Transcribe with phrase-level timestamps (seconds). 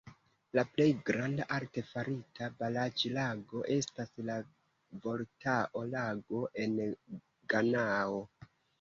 [0.59, 4.41] La plej granda arte farita baraĵlago estas la
[5.07, 6.79] Voltao-Lago en
[7.57, 8.23] Ganao.